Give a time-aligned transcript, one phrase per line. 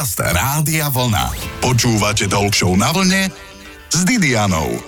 [0.00, 1.28] Podcast Rádia Vlna.
[1.60, 3.28] Počúvate Talk na vlne
[3.92, 4.80] s Didianou.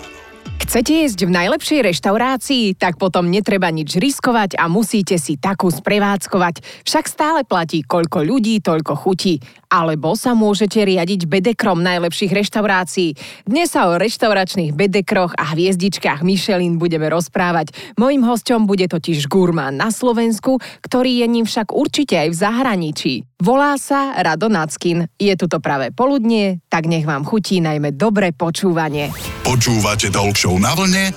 [0.65, 2.81] Chcete jesť v najlepšej reštaurácii?
[2.81, 6.65] Tak potom netreba nič riskovať a musíte si takú sprevádzkovať.
[6.89, 9.37] Však stále platí, koľko ľudí, toľko chutí
[9.73, 13.17] alebo sa môžete riadiť bedekrom najlepších reštaurácií.
[13.49, 17.73] Dnes sa o reštauračných bedekroch a hviezdičkách Michelin budeme rozprávať.
[17.97, 23.15] Mojím hostom bude totiž gurmán na Slovensku, ktorý je ním však určite aj v zahraničí.
[23.43, 25.11] Volá sa Rado Nackin.
[25.19, 29.11] Je tu to práve poludnie, tak nech vám chutí najmä dobré počúvanie.
[29.43, 31.11] Počúvate Talk na vlne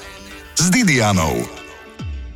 [0.57, 1.64] s Didianou.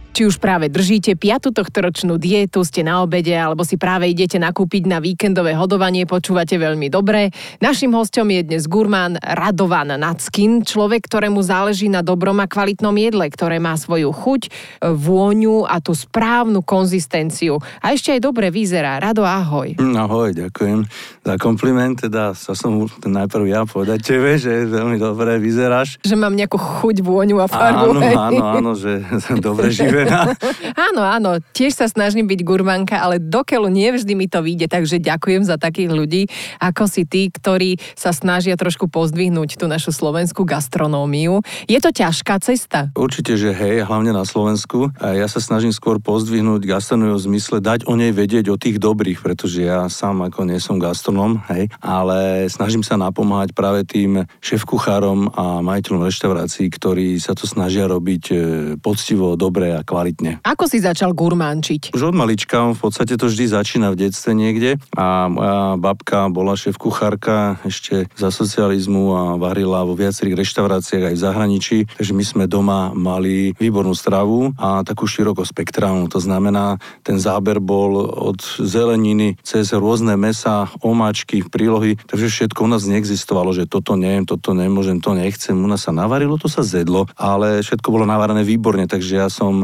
[0.10, 4.90] Či už práve držíte piatu tohtoročnú dietu, ste na obede alebo si práve idete nakúpiť
[4.90, 7.30] na víkendové hodovanie, počúvate veľmi dobre.
[7.62, 13.30] Našim hostom je dnes gurmán Radovan Nackin, človek, ktorému záleží na dobrom a kvalitnom jedle,
[13.30, 14.42] ktoré má svoju chuť,
[14.82, 17.62] vôňu a tú správnu konzistenciu.
[17.78, 18.98] A ešte aj dobre vyzerá.
[18.98, 19.78] Rado, ahoj.
[19.78, 20.90] Ahoj, ďakujem
[21.22, 21.94] za kompliment.
[22.02, 26.02] Teda sa som najprv ja povedať tebe, že veľmi dobre vyzeráš.
[26.02, 27.94] Že mám nejakú chuť, vôňu a farbu.
[27.94, 29.06] Áno, áno, áno, že
[29.46, 29.99] dobre živé
[30.90, 35.02] áno, áno, tiež sa snažím byť gurmanka, ale dokeľu nie vždy mi to vyjde, takže
[35.02, 36.24] ďakujem za takých ľudí,
[36.62, 41.42] ako si tí, ktorí sa snažia trošku pozdvihnúť tú našu slovenskú gastronómiu.
[41.66, 42.92] Je to ťažká cesta?
[42.94, 44.92] Určite, že hej, hlavne na Slovensku.
[45.00, 48.78] A ja sa snažím skôr pozdvihnúť gastronómiu v zmysle dať o nej vedieť, o tých
[48.78, 54.24] dobrých, pretože ja sám ako nie som gastronom, hej, ale snažím sa napomáhať práve tým
[54.44, 58.36] šéf-kuchárom a majiteľom reštaurácií, ktorí sa to snažia robiť e,
[58.78, 60.46] poctivo, dobre a kvalitne.
[60.46, 61.98] Ako si začal gurmánčiť?
[61.98, 64.78] Už od malička, v podstate to vždy začína v detstve niekde.
[64.94, 71.16] A moja babka bola šéf kuchárka ešte za socializmu a varila vo viacerých reštauráciách aj
[71.18, 77.18] v zahraničí, takže my sme doma mali výbornú stravu a takú širokospektrálnu, to znamená, ten
[77.18, 83.66] záber bol od zeleniny cez rôzne mesa, omáčky, prílohy, takže všetko u nás neexistovalo, že
[83.66, 87.88] toto neviem, toto nemôžem, to nechcem, u nás sa navarilo, to sa zedlo, ale všetko
[87.90, 89.64] bolo navarené výborne, takže ja som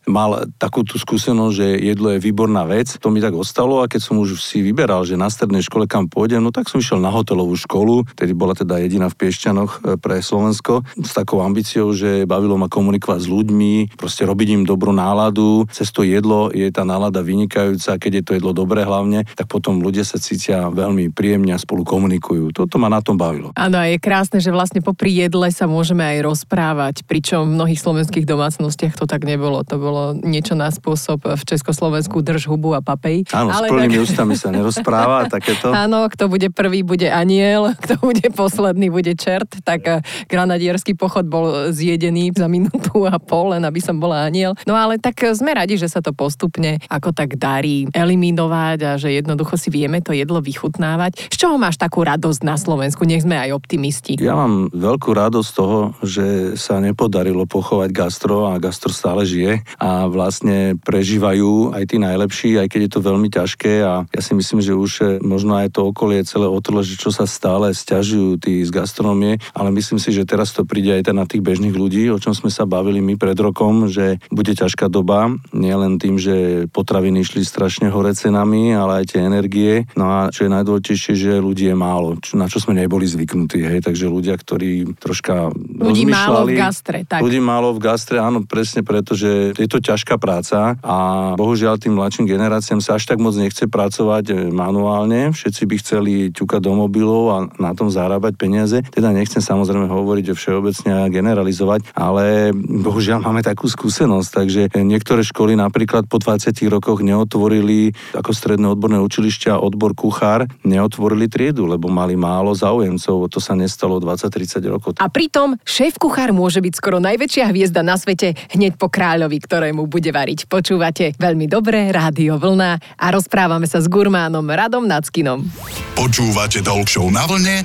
[0.09, 2.97] mal takú tú skúsenosť, že jedlo je výborná vec.
[3.01, 6.09] To mi tak ostalo a keď som už si vyberal, že na strednej škole kam
[6.09, 9.79] pôjdem, no tak som išiel na hotelovú školu, tedy bola teda jediná v Piešťanoch e,
[10.01, 14.95] pre Slovensko, s takou ambíciou, že bavilo ma komunikovať s ľuďmi, proste robiť im dobrú
[14.95, 15.69] náladu.
[15.69, 19.83] Cez to jedlo je tá nálada vynikajúca, keď je to jedlo dobré hlavne, tak potom
[19.83, 22.55] ľudia sa cítia veľmi príjemne a spolu komunikujú.
[22.55, 23.53] Toto ma na tom bavilo.
[23.53, 28.25] Áno, je krásne, že vlastne popri jedle sa môžeme aj rozprávať, pričom v mnohých slovenských
[28.25, 29.61] domácnostiach to tak nebolo.
[29.67, 29.90] To bolo
[30.21, 33.27] niečo na spôsob v Československu drž hubu a papej.
[33.31, 34.03] Áno, Ale s plnými tak...
[34.07, 35.71] ústami sa nerozpráva takéto.
[35.71, 39.61] Áno, kto bude prvý, bude aniel, kto bude posledný, bude čert.
[39.61, 44.55] Tak eh, granadierský pochod bol zjedený za minútu a pol, len aby som bola aniel.
[44.65, 48.91] No ale tak eh, sme radi, že sa to postupne ako tak darí eliminovať a
[48.99, 51.31] že jednoducho si vieme to jedlo vychutnávať.
[51.31, 53.03] Z čoho máš takú radosť na Slovensku?
[53.07, 54.15] Nech sme aj optimisti.
[54.19, 60.05] Ja mám veľkú radosť toho, že sa nepodarilo pochovať gastro a gastro stále žije a
[60.05, 64.61] vlastne prežívajú aj tí najlepší, aj keď je to veľmi ťažké a ja si myslím,
[64.61, 68.69] že už možno aj to okolie celé otrlo, že čo sa stále stiažujú tí z
[68.69, 72.37] gastronomie, ale myslím si, že teraz to príde aj na tých bežných ľudí, o čom
[72.37, 77.41] sme sa bavili my pred rokom, že bude ťažká doba, nielen tým, že potraviny išli
[77.41, 79.89] strašne hore cenami, ale aj tie energie.
[79.97, 83.81] No a čo je najdôležitejšie, že ľudí je málo, na čo sme neboli zvyknutí, hej,
[83.81, 87.25] takže ľudia, ktorí troška ľudí málo v gastre, tak.
[87.25, 90.97] Ľudí málo v gastre, áno, presne preto, že je to ťažká práca a
[91.39, 95.31] bohužiaľ tým mladším generáciám sa až tak moc nechce pracovať e, manuálne.
[95.31, 98.83] Všetci by chceli ťukať do mobilov a na tom zarábať peniaze.
[98.91, 105.23] Teda nechcem samozrejme hovoriť o všeobecne a generalizovať, ale bohužiaľ máme takú skúsenosť, takže niektoré
[105.23, 111.87] školy napríklad po 20 rokoch neotvorili ako stredné odborné učilišťa odbor kuchár, neotvorili triedu, lebo
[111.87, 113.31] mali málo záujemcov.
[113.31, 114.89] To sa nestalo 20-30 rokov.
[114.99, 119.85] A pritom šéf kuchár môže byť skoro najväčšia hviezda na svete hneď po kráľovi, ktorému
[119.85, 120.49] mu bude variť.
[120.49, 125.45] Počúvate veľmi dobré Rádio Vlna a rozprávame sa s gurmánom Radom Nackinom.
[125.93, 127.61] Počúvate Talk na vlne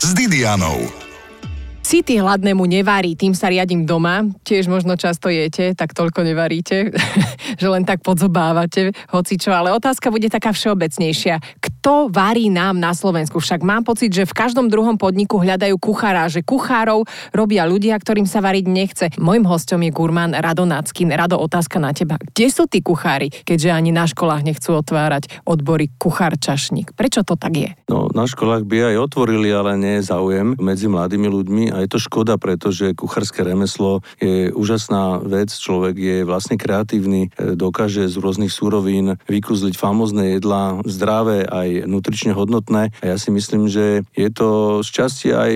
[0.00, 1.05] s Didianou.
[1.86, 6.90] City hladnému nevarí, tým sa riadím doma, tiež možno často jete, tak toľko nevaríte,
[7.62, 11.38] že len tak podzobávate hocičo, ale otázka bude taká všeobecnejšia.
[11.62, 13.38] Kto varí nám na Slovensku?
[13.38, 18.26] Však mám pocit, že v každom druhom podniku hľadajú kuchára, že kuchárov robia ľudia, ktorým
[18.26, 19.06] sa variť nechce.
[19.22, 21.14] Mojím hostom je gurmán Rado Nackin.
[21.14, 22.18] Rado, otázka na teba.
[22.18, 26.98] Kde sú tí kuchári, keďže ani na školách nechcú otvárať odbory kuchár-čašník?
[26.98, 27.70] Prečo to tak je?
[27.86, 31.88] No, na školách by aj otvorili, ale nie je záujem medzi mladými ľuďmi a je
[31.92, 35.52] to škoda, pretože kuchárske remeslo je úžasná vec.
[35.52, 42.32] Človek je vlastne kreatívny, e, dokáže z rôznych súrovín vykúzliť famózne jedlá, zdravé aj nutrične
[42.32, 42.96] hodnotné.
[43.00, 45.52] A ja si myslím, že je to z časti aj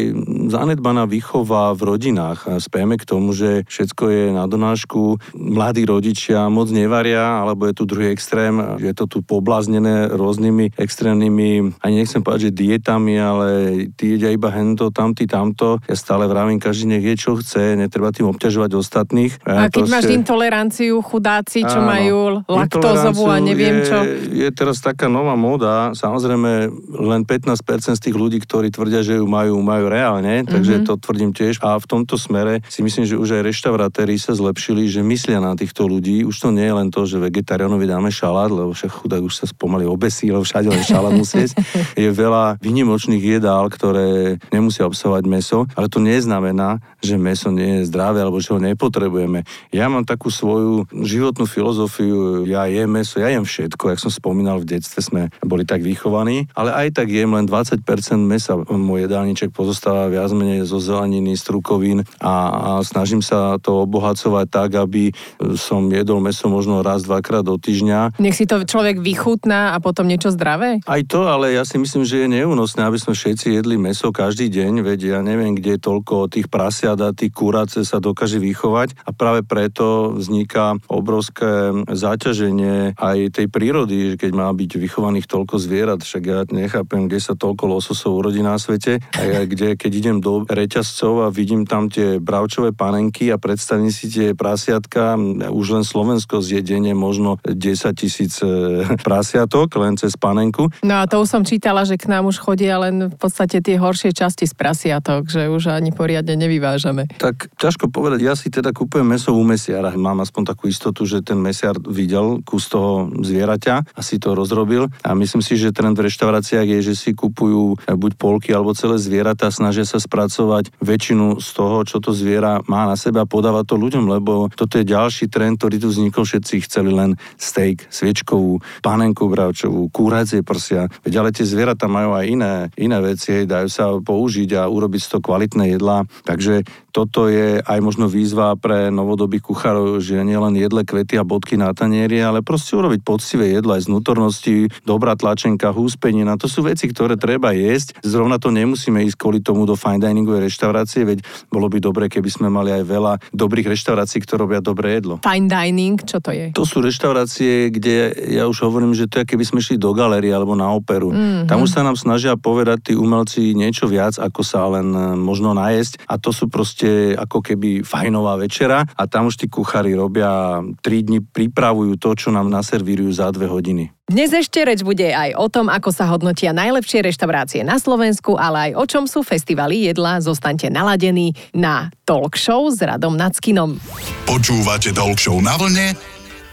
[0.53, 2.41] zanedbaná výchova v rodinách.
[2.47, 7.75] A spejeme k tomu, že všetko je na donášku, mladí rodičia moc nevaria, alebo je
[7.75, 13.49] tu druhý extrém, je to tu pobláznené rôznymi extrémnymi, ani nechcem povedať, že dietami, ale
[13.95, 15.79] ty iba hento, tamty, tamto.
[15.87, 19.47] Ja stále vravím, každý nech je, čo chce, netreba tým obťažovať ostatných.
[19.47, 19.95] A, keď proste...
[19.95, 22.19] máš intoleranciu, chudáci, čo Áno, majú
[22.51, 23.97] laktózovú a neviem je, čo.
[24.35, 26.67] Je teraz taká nová móda, samozrejme
[26.99, 30.89] len 15% z tých ľudí, ktorí tvrdia, že ju majú, majú reálne, takže mm-hmm.
[30.91, 31.63] to tvrdím tiež.
[31.63, 35.55] A v tomto smere si myslím, že už aj reštaurátéri sa zlepšili, že myslia na
[35.55, 36.27] týchto ľudí.
[36.27, 39.47] Už to nie je len to, že vegetariánovi dáme šalát, lebo však chudák už sa
[39.47, 41.55] spomaly obesí, lebo všade len šalát musieť.
[42.01, 47.89] Je veľa vynimočných jedál, ktoré nemusia obsahovať meso, ale to neznamená, že meso nie je
[47.89, 49.45] zdravé alebo že ho nepotrebujeme.
[49.73, 54.61] Ja mám takú svoju životnú filozofiu, ja jem meso, ja jem všetko, jak som spomínal,
[54.61, 57.85] v detstve sme boli tak vychovaní, ale aj tak jem len 20%
[58.25, 58.57] mesa.
[58.57, 64.71] Môj jedálniček pozostáva viac menej zo zeleniny, strukovín a, a snažím sa to obohacovať tak,
[64.77, 65.13] aby
[65.57, 68.21] som jedol meso možno raz, dvakrát do týždňa.
[68.21, 70.81] Nech si to človek vychutná a potom niečo zdravé?
[70.85, 74.49] Aj to, ale ja si myslím, že je neúnosné, aby sme všetci jedli meso každý
[74.49, 78.95] deň, veď ja neviem, kde je toľko tých prasiat a tých kurace sa dokáže vychovať
[79.03, 86.07] a práve preto vzniká obrovské záťaženie aj tej prírody, keď má byť vychovaných toľko zvierat,
[86.07, 90.47] však ja nechápem, kde sa toľko lososov urodí na svete a kde, keď idem do
[90.47, 95.19] reťazcov a vidím tam tie bravčové panenky a predstavím si tie prasiatka,
[95.51, 97.57] už len Slovensko zjedenie možno 10
[97.99, 100.71] tisíc e, prasiatok len cez panenku.
[100.87, 103.81] No a to už som čítala, že k nám už chodia len v podstate tie
[103.81, 107.09] horšie časti z prasiatok, že už ani poriadne nevyvážame.
[107.17, 109.97] Tak ťažko povedať, ja si teda kúpujem meso u mesiara.
[109.97, 114.93] Mám aspoň takú istotu, že ten mesiar videl kus toho zvieraťa a si to rozrobil.
[115.01, 119.01] A myslím si, že trend v reštauráciách je, že si kupujú buď polky alebo celé
[119.01, 123.65] zvieratá, snažia sa spracovať väčšinu z toho, čo to zviera má na sebe a podáva
[123.65, 126.23] to ľuďom, lebo toto je ďalší trend, ktorý tu vznikol.
[126.27, 130.87] Všetci chceli len steak, sviečkovú, panenku bravčovú, kúracie prsia.
[131.01, 135.09] Veď ale tie zvieratá majú aj iné, iné veci, dajú sa použiť a urobiť z
[135.17, 136.05] toho kvalitné jedlá.
[136.25, 141.55] Takže toto je aj možno výzva pre novodobých kuchárov, že nielen jedle kvety a bodky
[141.55, 146.37] na tanieri, ale proste urobiť poctivé jedlo aj z nutornosti, dobrá tlačenka, húspenina.
[146.37, 148.03] To sú veci, ktoré treba jesť.
[148.03, 152.31] Zrovna to nemusíme ísť kvôli tomu do fine diningovej reštaurácie, veď bolo by dobre, keby
[152.31, 155.23] sme mali aj veľa dobrých reštaurácií, ktoré robia dobré jedlo.
[155.23, 156.51] Fine dining, čo to je?
[156.57, 160.33] To sú reštaurácie, kde ja už hovorím, že to je, keby sme šli do galérie
[160.33, 161.13] alebo na operu.
[161.13, 161.47] Mm-hmm.
[161.47, 165.53] Tam už sa nám snažia povedať tí umelci niečo viac, ako sa len e, možno
[165.53, 166.09] najesť.
[166.09, 166.80] A to sú proste
[167.17, 172.29] ako keby fajnová večera a tam už tí kuchári robia 3 dni, pripravujú to, čo
[172.31, 173.91] nám naservírujú za 2 hodiny.
[174.11, 178.71] Dnes ešte reč bude aj o tom, ako sa hodnotia najlepšie reštaurácie na Slovensku, ale
[178.71, 180.19] aj o čom sú festivaly jedla.
[180.19, 183.79] Zostaňte naladení na Talk Show s Radom Nackinom.
[184.27, 185.95] Počúvate Talk Show na vlne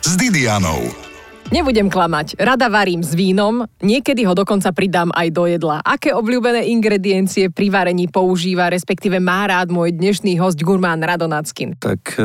[0.05, 1.06] s Didianou.
[1.47, 5.79] Nebudem klamať, rada varím s vínom, niekedy ho dokonca pridám aj do jedla.
[5.79, 11.79] Aké obľúbené ingrediencie pri varení používa, respektíve má rád môj dnešný host gurmán Radonackin?
[11.79, 12.23] Tak e,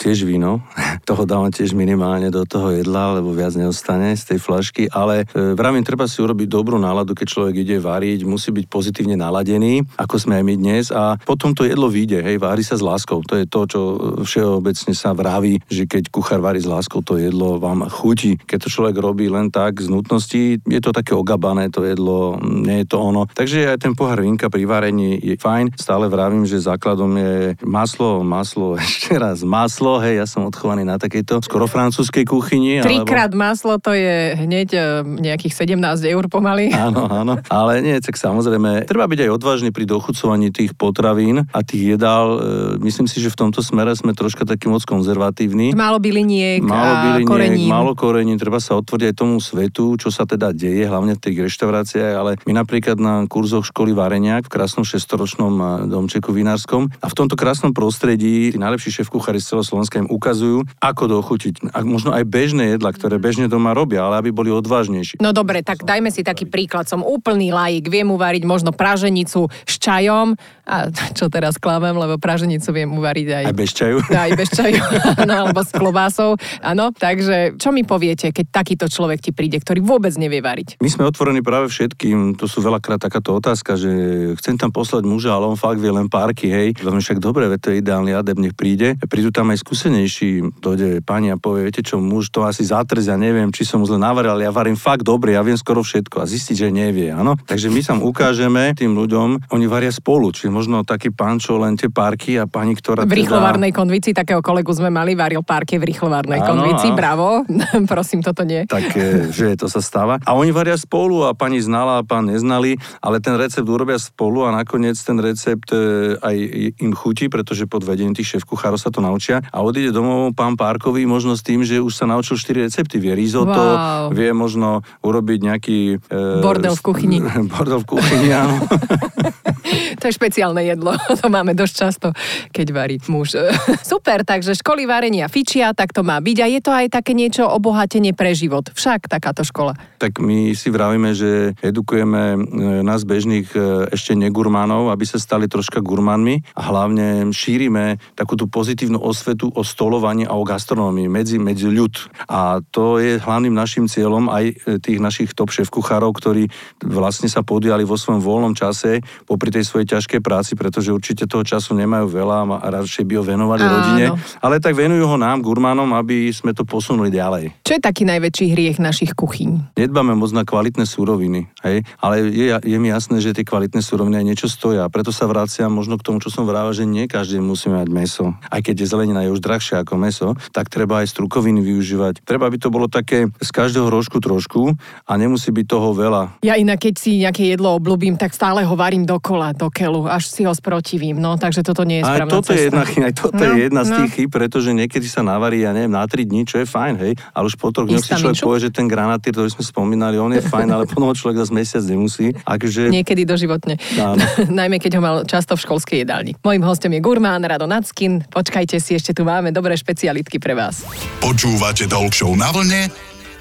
[0.00, 0.64] tiež víno,
[1.08, 5.52] toho dávam tiež minimálne do toho jedla, lebo viac neostane z tej flašky, ale e,
[5.52, 10.16] vravím, treba si urobiť dobrú náladu, keď človek ide variť, musí byť pozitívne naladený, ako
[10.16, 13.20] sme aj my dnes a potom to jedlo vyjde, hej, vári sa s láskou.
[13.20, 13.80] To je to, čo
[14.24, 18.68] všeobecne sa vraví, že keď kuchár varí s láskou, to jedlo vám chutí keď to
[18.68, 22.96] človek robí len tak z nutnosti, je to také ogabané to jedlo, nie je to
[23.00, 23.26] ono.
[23.30, 25.74] Takže aj ten pohár vinka pri varení je fajn.
[25.78, 27.34] Stále vravím, že základom je
[27.64, 32.84] maslo, maslo, ešte raz maslo, hej, ja som odchovaný na takejto skoro francúzskej kuchyni.
[32.84, 33.40] Trikrát alebo...
[33.40, 36.72] maslo to je hneď e, nejakých 17 eur pomaly.
[36.90, 41.60] Áno, áno, ale nie, tak samozrejme, treba byť aj odvážny pri dochucovaní tých potravín a
[41.60, 42.40] tých jedál.
[42.40, 45.76] E, myslím si, že v tomto smere sme troška taký moc konzervatívni.
[45.76, 47.68] Málo byliniek, málo byliniek, korenín.
[47.68, 51.24] málo korenín otvorení, treba sa otvoriť aj tomu svetu, čo sa teda deje, hlavne v
[51.24, 57.06] tých reštauráciách, ale my napríklad na kurzoch školy varenia v krásnom šestoročnom domčeku vinárskom a
[57.08, 61.72] v tomto krásnom prostredí tí najlepší šéf kuchári z celého Slovenska im ukazujú, ako dochutiť.
[61.72, 65.16] A možno aj bežné jedla, ktoré bežne doma robia, ale aby boli odvážnejší.
[65.24, 66.92] No dobre, tak dajme si taký príklad.
[66.92, 70.36] Som úplný laik, viem uvariť možno praženicu s čajom,
[70.70, 73.44] a čo teraz klamem, lebo praženicu viem uvariť aj...
[73.50, 73.98] Aj bez čaju?
[74.30, 74.82] Aj bez čaju,
[75.26, 76.92] no, alebo s klobásou, áno.
[76.94, 80.80] Takže čo mi povie poviete, keď takýto človek ti príde, ktorý vôbec nevie variť?
[80.80, 82.40] My sme otvorení práve všetkým.
[82.40, 83.92] To sú veľakrát takáto otázka, že
[84.40, 86.72] chcem tam poslať muža, ale on fakt vie len párky, hej.
[86.80, 88.96] Veľmi však dobre, to je ideálny adep, nech príde.
[89.06, 93.20] Prídu tam aj skúsenejší, dojde pani a povie, viete čo, muž to asi zatrz, ja
[93.20, 96.26] neviem, či som zle navaril, ale ja varím fakt dobre, ja viem skoro všetko a
[96.26, 97.36] zistiť, že nevie, áno.
[97.36, 101.80] Takže my sa ukážeme tým ľuďom, oni varia spolu, či možno taký pán, čo len
[101.80, 103.80] tie párky a pani, ktorá V rýchlovarnej teda...
[103.80, 106.96] konvici takého kolegu sme mali, varil párky v rýchlovarnej konvici, a...
[106.96, 107.48] bravo.
[107.92, 108.68] Prosím, toto nie.
[108.68, 110.20] Tak, e, že to sa stáva.
[110.28, 114.44] A oni varia spolu a pani znala a pán neznali, ale ten recept urobia spolu
[114.44, 116.36] a nakoniec ten recept e, aj
[116.76, 120.60] im chutí, pretože pod vedením tých šéf kuchárov sa to naučia a odíde domov pán
[120.60, 123.00] Párkový možno s tým, že už sa naučil 4 recepty.
[123.00, 124.12] Vie risotto, wow.
[124.12, 125.78] vie možno urobiť nejaký...
[126.04, 127.18] E, bordel v kuchyni.
[127.56, 128.60] Bordel v kuchyni, áno.
[130.00, 130.96] to je špeciálne jedlo.
[131.20, 132.08] To máme dosť často,
[132.48, 133.36] keď varí muž.
[133.92, 136.38] Super, takže školy varenia fičia, tak to má byť.
[136.40, 138.72] A je to aj také niečo obohatenie pre život.
[138.72, 139.76] Však takáto škola.
[140.00, 142.38] Tak my si vravíme, že edukujeme e,
[142.80, 143.58] nás bežných e,
[143.92, 149.60] ešte negurmánov, aby sa stali troška gurmánmi a hlavne šírime takú tú pozitívnu osvetu o
[149.60, 151.92] stolovaní a o gastronómii medzi, medzi ľud.
[152.32, 156.48] A to je hlavným našim cieľom aj e, tých našich top šéf kuchárov, ktorí
[156.80, 161.42] vlastne sa podiali vo svojom voľnom čase popri tej svojej ťažkej práci, pretože určite toho
[161.42, 163.72] času nemajú veľa a radšej by ho venovali Áno.
[163.74, 164.04] rodine,
[164.38, 167.66] ale tak venujú ho nám, gurmánom, aby sme to posunuli ďalej.
[167.66, 169.74] Čo je taký najväčší hriech našich kuchyň?
[169.74, 171.82] Nedbáme moc na kvalitné súroviny, hej?
[171.98, 174.86] ale je, je mi jasné, že tie kvalitné súroviny aj niečo stoja.
[174.86, 178.32] Preto sa vraciam možno k tomu, čo som vravel, že nie každý musí mať meso.
[178.46, 182.22] Aj keď je zelenina je už drahšia ako meso, tak treba aj strukoviny využívať.
[182.22, 184.74] Treba, aby to bolo také z každého rožku trošku
[185.06, 186.42] a nemusí byť toho veľa.
[186.46, 190.28] Ja inak, keď si nejaké jedlo obľúbim, tak stále ho varím dokola, do keľu, až
[190.28, 191.16] si ho sprotivím.
[191.16, 192.60] No, takže toto nie je správna aj toto cesta.
[192.60, 193.96] Je jedna, aj toto no, je jedna z no.
[193.96, 197.12] tých chyb, pretože niekedy sa navarí, ja neviem, na 3 dní, čo je fajn, hej,
[197.32, 200.36] ale už po troch dňoch si človek povie, že ten granatír, ktorý sme spomínali, on
[200.36, 202.36] je fajn, ale potom človek zase mesiac nemusí.
[202.44, 202.92] Akže...
[202.92, 203.80] Niekedy doživotne.
[204.60, 206.36] Najmä keď ho mal často v školskej jedálni.
[206.44, 208.20] Mojím hostom je gurmán Rado Nackin.
[208.28, 210.84] Počkajte si, ešte tu máme dobré špecialitky pre vás.
[211.24, 212.90] Počúvate Talk na vlne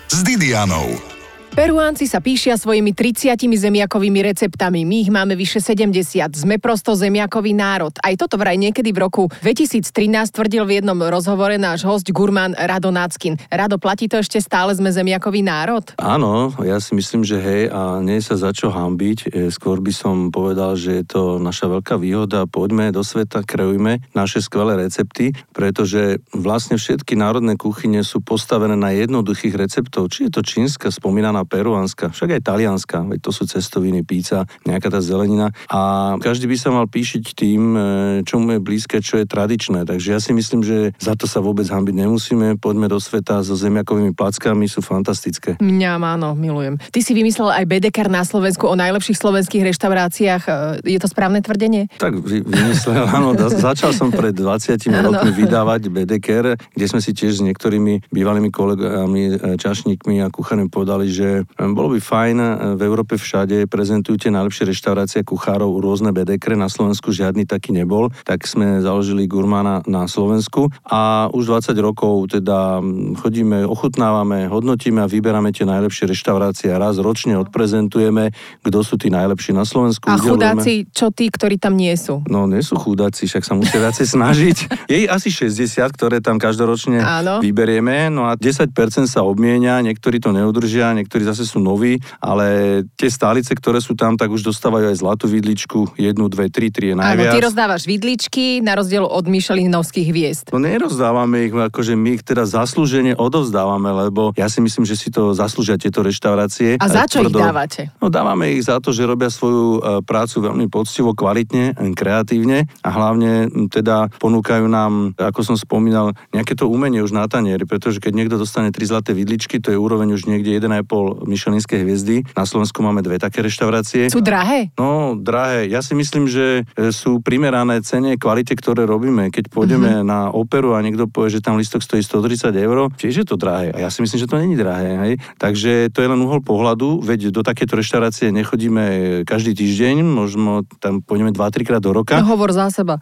[0.08, 1.19] s Didianou.
[1.60, 4.88] Peruánci sa píšia svojimi 30 zemiakovými receptami.
[4.88, 5.92] My ich máme vyše 70.
[6.32, 7.92] Sme prosto zemiakový národ.
[8.00, 9.84] Aj toto vraj niekedy v roku 2013
[10.32, 13.36] tvrdil v jednom rozhovore náš host gurmán Rado Náckin.
[13.52, 15.84] Rado, platí to ešte stále sme zemiakový národ?
[16.00, 19.28] Áno, ja si myslím, že hej a nie sa za čo hambiť.
[19.28, 22.48] E, skôr by som povedal, že je to naša veľká výhoda.
[22.48, 28.96] Poďme do sveta, kreujme naše skvelé recepty, pretože vlastne všetky národné kuchyne sú postavené na
[28.96, 30.08] jednoduchých receptov.
[30.08, 34.94] Či je to čínska spomínaná peruánska, však aj talianska, veď to sú cestoviny, píca, nejaká
[34.94, 35.50] tá zelenina.
[35.74, 37.82] A každý by sa mal píšiť tým, e,
[38.24, 39.90] čo mu je blízke, čo je tradičné.
[39.90, 42.62] Takže ja si myslím, že za to sa vôbec hambiť nemusíme.
[42.62, 45.58] Poďme do sveta so zemiakovými plackami, sú fantastické.
[45.58, 46.78] Mňa áno, milujem.
[46.78, 50.44] Ty si vymyslel aj Bedekar na Slovensku o najlepších slovenských reštauráciách.
[50.46, 50.52] E,
[50.86, 51.88] je to správne tvrdenie?
[51.98, 53.34] Tak vy, vymyslel, áno.
[53.50, 59.22] začal som pred 20 rokmi vydávať Bedeker, kde sme si tiež s niektorými bývalými kolegami,
[59.34, 64.32] e, čašníkmi a kuchármi povedali, že bolo by fajn, e, v Európe všade prezentujú tie
[64.34, 70.06] najlepšie reštaurácie kuchárov, rôzne bedekre, na Slovensku žiadny taký nebol, tak sme založili Gurmana na
[70.10, 72.84] Slovensku a už 20 rokov teda
[73.20, 78.32] chodíme, ochutnávame, hodnotíme a vyberáme tie najlepšie reštaurácie a raz ročne odprezentujeme,
[78.66, 80.10] kto sú tí najlepší na Slovensku.
[80.10, 82.22] A chudáci, čo tí, ktorí tam nie sú?
[82.28, 84.58] No, nie sú chudáci, však sa musia viacej snažiť.
[84.92, 87.40] Je ich asi 60, ktoré tam každoročne Áno.
[87.40, 88.72] vyberieme, no a 10%
[89.06, 93.92] sa obmienia, niektorí to neudržia, niektorí niektorí zase sú noví, ale tie stálice, ktoré sú
[94.00, 97.28] tam, tak už dostávajú aj zlatú vidličku, jednu, dve, tri, tri je najviac.
[97.28, 100.46] Áno, ty rozdávaš vidličky na rozdiel od Michelinovských hviezd.
[100.56, 105.12] No nerozdávame ich, akože my ich teda zaslúžene odovzdávame, lebo ja si myslím, že si
[105.12, 106.80] to zaslúžia tieto reštaurácie.
[106.80, 107.36] A za čo tvrdo.
[107.36, 107.82] ich dávate?
[108.00, 112.90] No dávame ich za to, že robia svoju e, prácu veľmi poctivo, kvalitne, kreatívne a
[112.94, 118.14] hlavne teda ponúkajú nám, ako som spomínal, nejaké to umenie už na tanieri, pretože keď
[118.16, 122.26] niekto dostane tri zlaté vidličky, to je úroveň už niekde 1,5 Michelinské hviezdy.
[122.34, 124.12] Na Slovensku máme dve také reštaurácie.
[124.12, 124.74] Sú drahé?
[124.76, 125.70] No, drahé.
[125.70, 129.34] Ja si myslím, že e, sú primerané cene kvalite, ktoré robíme.
[129.34, 130.08] Keď pôjdeme mm-hmm.
[130.08, 133.72] na operu a niekto povie, že tam listok stojí 130 eur, tiež je to drahé.
[133.74, 134.92] A ja si myslím, že to není drahé.
[135.08, 135.14] Hej?
[135.38, 138.84] Takže to je len uhol pohľadu, veď do takéto reštaurácie nechodíme
[139.24, 142.20] každý týždeň, možno tam pôjdeme 2-3 krát do roka.
[142.20, 143.00] No, hovor za seba.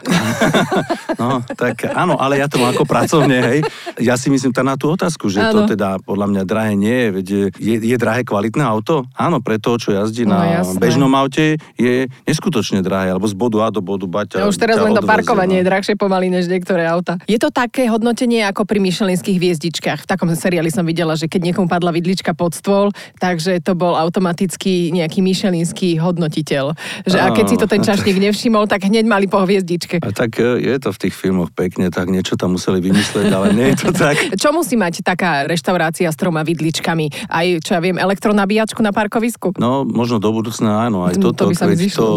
[1.21, 3.59] no, tak áno, ale ja to mám ako pracovne, hej.
[3.97, 5.65] Ja si myslím tá na tú otázku, že ano.
[5.65, 9.09] to teda podľa mňa drahé nie je, veď je, je je drahé kvalitné auto?
[9.17, 10.77] Áno, pre to, čo jazdí No, na jasné.
[10.77, 14.45] bežnom aute, je neskutočne drahé, alebo z bodu A do bodu Baťa.
[14.45, 15.59] Ja už teraz len to parkovanie no.
[15.63, 17.17] je drahšie pomaly než niektoré auta.
[17.25, 20.05] Je to také hodnotenie ako pri myšelinských hviezdičkách.
[20.05, 23.97] V takom seriáli som videla, že keď niekomu padla vidlička pod stôl, takže to bol
[23.97, 26.75] automaticky nejaký myšelinský hodnotiteľ.
[27.07, 30.03] Že a keď si to ten čašník nevšimol, tak hneď mali po hviezdičke.
[30.03, 33.55] A tak e, je to v tých filmoch pekne, tak niečo tam museli vymysleť, ale
[33.55, 34.15] nie je to tak.
[34.41, 37.31] Čo musí mať taká reštaurácia s troma vidličkami?
[37.31, 39.55] Aj, čo ja viem, elektronabíjačku na parkovisku?
[39.59, 42.07] No, možno do budúcna áno, aj Mm, toto, to by sa veď to,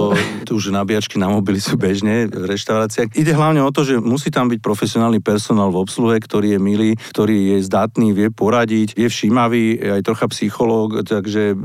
[0.45, 3.17] to už nabíjačky na mobily sú bežne v reštauráciách.
[3.17, 6.91] Ide hlavne o to, že musí tam byť profesionálny personál v obsluhe, ktorý je milý,
[7.17, 11.57] ktorý je zdatný, vie poradiť, je všímavý, je aj trocha psychológ, takže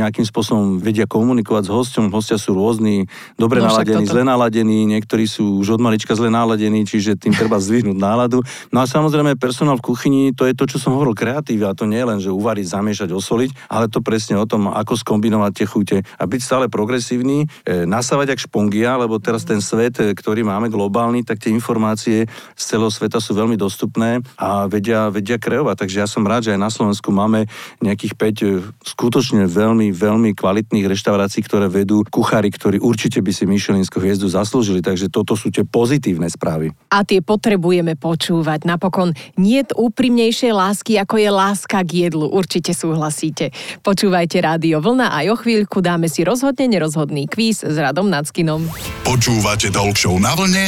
[0.00, 2.04] nejakým spôsobom vedia komunikovať s hosťom.
[2.08, 3.04] Hostia sú rôzni,
[3.36, 7.60] dobre No naladení, zle naladení, niektorí sú už od malička zle naladení, čiže tým treba
[7.60, 8.40] zdvihnúť náladu.
[8.72, 11.84] No a samozrejme personál v kuchyni, to je to, čo som hovoril, kreatív, a to
[11.84, 15.66] nie je len, že uvariť, zamiešať, osoliť, ale to presne o tom, ako skombinovať tie
[15.70, 20.42] chute a byť stále progresívny, e, nasávať ak špongia, lebo teraz ten svet, e, ktorý
[20.42, 22.26] máme globálny, tak tie informácie
[22.58, 25.86] z celého sveta sú veľmi dostupné a vedia, vedia kreovať.
[25.86, 27.46] Takže ja som rád, že aj na Slovensku máme
[27.78, 33.46] nejakých 5 e, skutočne veľmi, veľmi kvalitných reštaurácií, ktoré vedú kuchári, ktorí určite by si
[33.46, 34.82] Michelinskú hviezdu zaslúžili.
[34.82, 36.74] Takže toto sú tie pozitívne správy.
[36.90, 38.66] A tie potrebujeme počúvať.
[38.66, 42.26] Napokon nie úprimnejšej lásky, ako je láska k jedlu.
[42.26, 43.37] Určite súhlasíte.
[43.86, 48.66] Počúvajte Rádio Vlna a o chvíľku dáme si rozhodne nerozhodný kvíz s Radom Nackinom.
[49.06, 50.64] Počúvate Talk na vlne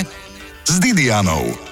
[0.67, 1.70] s Didianou.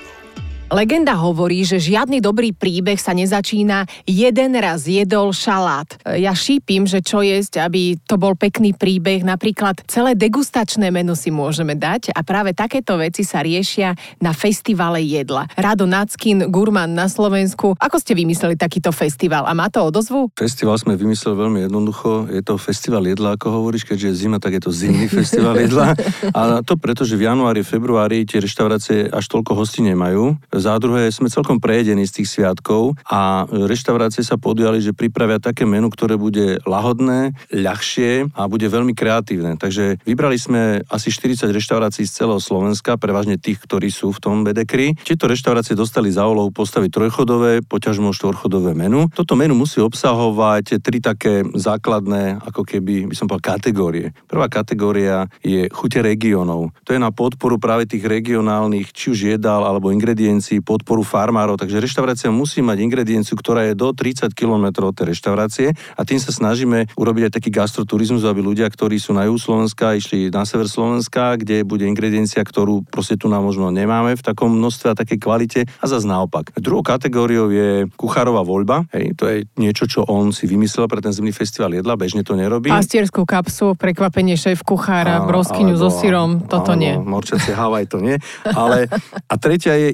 [0.69, 5.89] Legenda hovorí, že žiadny dobrý príbeh sa nezačína jeden raz jedol šalát.
[6.05, 9.25] Ja šípim, že čo jesť, aby to bol pekný príbeh.
[9.25, 15.01] Napríklad celé degustačné menu si môžeme dať a práve takéto veci sa riešia na festivale
[15.01, 15.49] jedla.
[15.57, 17.73] Rado Nackin, gurman na Slovensku.
[17.81, 20.29] Ako ste vymysleli takýto festival a má to odozvu?
[20.37, 22.29] Festival sme vymysleli veľmi jednoducho.
[22.29, 25.97] Je to festival jedla, ako hovoríš, keďže je zima, tak je to zimný festival jedla.
[26.37, 30.37] A to preto, že v januári, februári tie reštaurácie až toľko hostí nemajú.
[30.59, 35.63] Za druhé, sme celkom prejedení z tých sviatkov a reštaurácie sa podujali, že pripravia také
[35.63, 39.55] menu, ktoré bude lahodné, ľahšie a bude veľmi kreatívne.
[39.55, 44.43] Takže vybrali sme asi 40 reštaurácií z celého Slovenska, prevažne tých, ktorí sú v tom
[44.43, 44.99] bedekri.
[44.99, 49.07] Tieto reštaurácie dostali za úlohu postaviť trojchodové, poťažmo štvorchodové menu.
[49.15, 54.11] Toto menu musí obsahovať tri také základné, ako keby by som povedal, kategórie.
[54.27, 56.75] Prvá kategória je chute regiónov.
[56.83, 61.61] To je na podporu práve tých regionálnych, či už jedál alebo ingrediencií, podporu farmárov.
[61.61, 66.17] Takže reštaurácia musí mať ingredienciu, ktorá je do 30 km od tej reštaurácie a tým
[66.17, 70.49] sa snažíme urobiť aj taký gastroturizmus, aby ľudia, ktorí sú na juhu Slovenska, išli na
[70.49, 74.99] sever Slovenska, kde bude ingrediencia, ktorú proste tu nám možno nemáme v takom množstve a
[74.99, 76.57] takej kvalite a zase naopak.
[76.57, 77.69] Druhou kategóriou je
[78.01, 78.89] kuchárová voľba.
[78.97, 82.39] Hej, to je niečo, čo on si vymyslel pre ten zimný festival jedla, bežne to
[82.39, 82.73] nerobí.
[82.73, 86.95] Pastierskú kapsu, prekvapenie šéf kuchára, broskyňu so syrom, toto áno, nie.
[86.97, 88.17] Morčacie Havaj to nie.
[88.47, 88.87] Ale,
[89.27, 89.89] a tretia je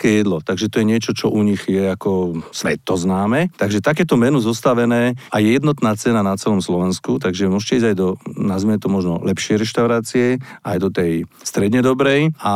[0.00, 3.52] ikonické jedlo, takže to je niečo, čo u nich je ako svetoznáme.
[3.60, 7.96] Takže takéto menu zostavené a je jednotná cena na celom Slovensku, takže môžete ísť aj
[7.96, 12.54] do, nazvime to možno lepšie reštaurácie, aj do tej stredne dobrej a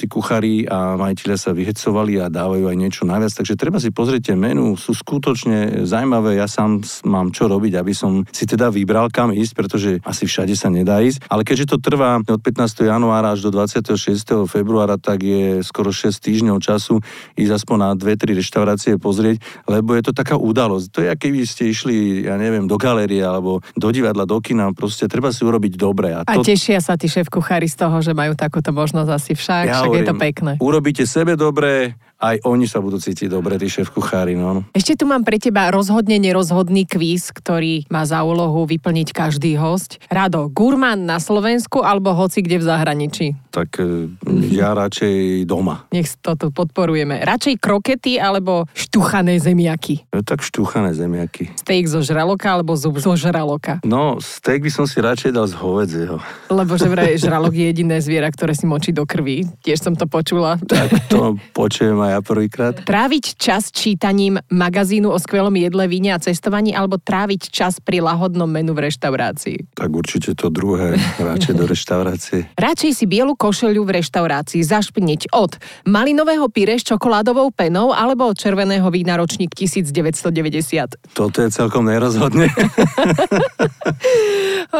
[0.00, 4.32] tí kuchári a majiteľia sa vyhecovali a dávajú aj niečo naviac, takže treba si pozrieť
[4.32, 9.12] tie menu, sú skutočne zaujímavé, ja sám mám čo robiť, aby som si teda vybral
[9.12, 12.88] kam ísť, pretože asi všade sa nedá ísť, ale keďže to trvá od 15.
[12.88, 14.48] januára až do 26.
[14.48, 17.02] februára, tak je skoro 6 týždňov času
[17.34, 20.86] ísť aspoň na 2-3 reštaurácie pozrieť, lebo je to taká udalosť.
[20.94, 24.70] To je, aké by ste išli, ja neviem, do galérie alebo do divadla, do kina,
[24.70, 26.14] proste treba si urobiť dobre.
[26.14, 29.64] A to, tešia sa tí šéf kuchári z toho, že majú takúto možnosť asi však,
[29.66, 30.52] však je to hovorím, pekné.
[30.62, 34.62] Urobíte sebe dobre, aj oni sa budú cítiť dobre, tí šéf kuchári, no.
[34.70, 39.98] Ešte tu mám pre teba rozhodne nerozhodný kvíz, ktorý má za úlohu vyplniť každý host.
[40.06, 43.26] Rado, gurmán na Slovensku alebo hoci kde v zahraničí?
[43.50, 44.06] Tak e,
[44.54, 45.90] ja radšej doma.
[45.90, 47.18] Nech to tu podporujeme.
[47.26, 50.06] Radšej krokety alebo štuchané zemiaky?
[50.14, 51.50] No, tak štúchané zemiaky.
[51.58, 53.82] Steak zo žraloka alebo zub zo žraloka?
[53.82, 56.22] No, steak by som si radšej dal z hovedzieho.
[56.54, 59.42] Lebo že vraj žralok je jediné zviera, ktoré si močí do krvi.
[59.66, 60.56] Tiež som to počula.
[60.62, 62.84] Tak to počujem aj ja prvýkrát.
[62.84, 68.48] Tráviť čas čítaním magazínu o skvelom jedle, víne a cestovaní alebo tráviť čas pri lahodnom
[68.48, 69.72] menu v reštaurácii?
[69.72, 72.38] Tak určite to druhé, radšej do reštaurácie.
[72.54, 75.56] Radšej si bielu košeľu v reštaurácii zašpniť od
[75.88, 81.16] malinového pyré s čokoládovou penou alebo od červeného vína ročník 1990.
[81.16, 82.52] Toto je celkom nerozhodne.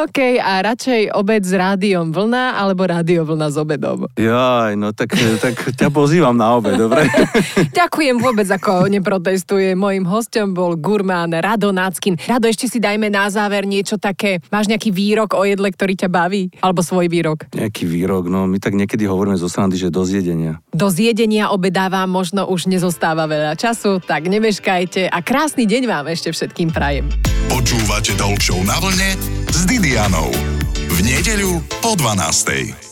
[0.02, 4.10] OK, a radšej obed s rádiom vlna alebo rádio vlna s obedom?
[4.18, 7.06] Jaj, no tak, tak ťa pozývam na obed, dobre?
[7.78, 9.78] Ďakujem vôbec, ako neprotestuje.
[9.78, 12.18] Mojím hostom bol gurmán Rado Náckin.
[12.18, 14.42] Rado, ešte si dajme na záver niečo také.
[14.50, 16.50] Máš nejaký výrok o jedle, ktorý ťa baví?
[16.58, 17.46] Alebo svoj výrok?
[17.54, 20.58] Nejaký výrok, no my tak niekedy hovoríme zo srandy, že do zjedenia.
[20.74, 26.10] Do zjedenia obeda vám možno už nezostáva veľa času, tak nemeškajte a krásny deň vám
[26.10, 27.06] ešte všetkým prajem.
[27.50, 29.16] Počúvate Talk Show na vlne
[29.50, 30.31] s Didianou.
[30.92, 32.91] V nedeľu po 12.